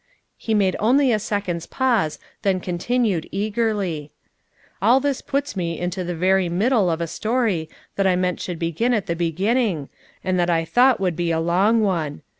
He 0.35 0.55
made 0.55 0.75
only 0.79 1.11
a 1.11 1.19
second's 1.19 1.67
pause 1.67 2.17
then 2.41 2.59
continued 2.59 3.29
eagerly: 3.31 4.09
"All 4.81 4.99
this 4.99 5.21
puts 5.21 5.55
me 5.55 5.79
into 5.79 6.03
the 6.03 6.15
very 6.15 6.49
middle 6.49 6.89
of 6.89 7.01
a 7.01 7.05
story 7.05 7.69
that 7.97 8.07
I 8.07 8.15
meant 8.15 8.41
should 8.41 8.57
begin 8.57 8.95
at 8.95 9.05
the 9.05 9.15
begin 9.15 9.57
ning, 9.57 9.89
and 10.23 10.39
that 10.39 10.49
I 10.49 10.65
thought 10.65 10.99
would 10.99 11.15
be 11.15 11.29
a 11.29 11.39
long 11.39 11.81
one. 11.81 12.23